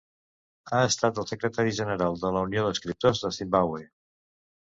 Ha 0.69 0.77
estat 0.85 1.19
el 1.23 1.27
secretari 1.31 1.75
general 1.81 2.17
de 2.23 2.33
la 2.37 2.41
Unió 2.49 2.65
d'Escriptors 2.69 3.23
de 3.27 3.33
Zimbabwe. 3.39 3.85